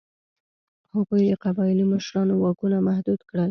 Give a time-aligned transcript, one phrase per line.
[0.93, 3.49] هغوی د قبایلي مشرانو واکونه محدود کړل.